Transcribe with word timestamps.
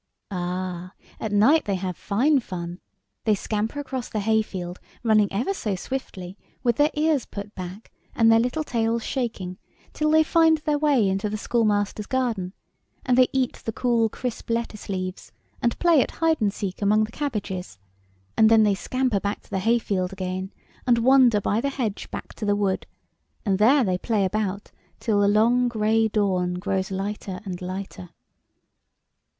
"Ah, 0.31 0.93
at 1.19 1.31
night 1.31 1.65
they 1.65 1.75
have 1.75 1.95
fine 1.95 2.39
fun. 2.39 2.79
They 3.25 3.35
scamper 3.35 3.79
across 3.79 4.09
the 4.09 4.21
hayfield, 4.21 4.79
running 5.03 5.31
ever 5.31 5.53
so 5.53 5.75
swiftly, 5.75 6.39
with 6.63 6.77
their 6.77 6.89
ears 6.95 7.27
put 7.27 7.53
back, 7.53 7.91
and 8.15 8.31
their 8.31 8.39
little 8.39 8.63
tails 8.63 9.03
shaking, 9.05 9.59
till 9.93 10.09
they 10.09 10.23
find 10.23 10.57
their 10.57 10.79
way 10.79 11.07
into 11.07 11.29
the 11.29 11.37
schoolmaster's 11.37 12.07
garden, 12.07 12.53
and 13.05 13.15
they 13.15 13.27
eat 13.31 13.57
the 13.63 13.71
cool, 13.71 14.09
crisp 14.09 14.49
lettuce 14.49 14.89
leaves, 14.89 15.31
and 15.61 15.77
play 15.77 16.01
at 16.01 16.09
hide 16.09 16.41
and 16.41 16.51
seek 16.51 16.81
among 16.81 17.03
the 17.03 17.11
cabbages, 17.11 17.77
and 18.35 18.49
then 18.49 18.63
they 18.63 18.73
scamper 18.73 19.19
to 19.19 19.49
the 19.51 19.59
hayfield 19.59 20.11
again, 20.11 20.51
and 20.87 20.97
wander 20.97 21.39
by 21.39 21.61
the 21.61 21.69
hedge 21.69 22.09
back 22.09 22.33
to 22.33 22.43
the 22.43 22.55
wood, 22.55 22.87
and 23.45 23.59
there 23.59 23.83
they 23.83 23.99
play 23.99 24.25
about 24.25 24.71
till 24.99 25.19
the 25.19 25.27
long 25.27 25.67
gray 25.67 26.07
dawn 26.07 26.55
grows 26.55 26.89
lighter 26.89 27.39
and 27.45 27.61
lighter." 27.61 28.09